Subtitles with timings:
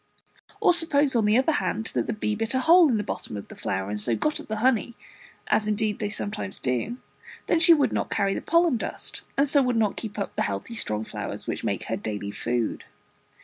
[0.59, 3.37] Or suppose on the other hand that the bee bit a hole in the bottom
[3.37, 4.95] of the flower, and so got at the honey,
[5.45, 6.97] as indeed they sometimes do;
[7.45, 10.41] then she would not carry the pollen dust, and so would not keep up the
[10.41, 12.83] healthy strong flowers which make her daily food.